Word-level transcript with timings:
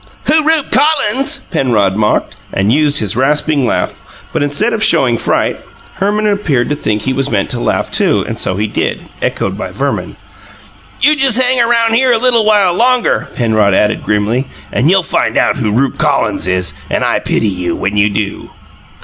"'Who 0.25 0.43
Rupe 0.43 0.71
Collins?'" 0.71 1.41
Penrod 1.51 1.95
mocked, 1.95 2.35
and 2.51 2.73
used 2.73 2.97
his 2.97 3.15
rasping 3.15 3.67
laugh, 3.67 4.01
but, 4.33 4.41
instead 4.41 4.73
of 4.73 4.83
showing 4.83 5.15
fright, 5.19 5.59
Herman 5.97 6.25
appeared 6.25 6.69
to 6.69 6.75
think 6.75 7.03
he 7.03 7.13
was 7.13 7.29
meant 7.29 7.51
to 7.51 7.59
laugh, 7.59 7.91
too; 7.91 8.25
and 8.27 8.39
so 8.39 8.55
he 8.55 8.65
did, 8.65 9.01
echoed 9.21 9.59
by 9.59 9.69
Verman. 9.69 10.15
"You 11.03 11.15
just 11.17 11.39
hang 11.39 11.61
around 11.61 11.93
here 11.93 12.11
a 12.11 12.17
little 12.17 12.43
while 12.45 12.73
longer," 12.73 13.27
Penrod 13.35 13.75
added, 13.75 14.01
grimly, 14.03 14.47
"and 14.71 14.89
you'll 14.89 15.03
find 15.03 15.37
out 15.37 15.57
who 15.57 15.69
Rupe 15.71 15.99
Collins 15.99 16.47
is, 16.47 16.73
and 16.89 17.03
I 17.03 17.19
pity 17.19 17.47
YOU 17.49 17.75
when 17.75 17.95
you 17.95 18.09
do!" 18.09 18.49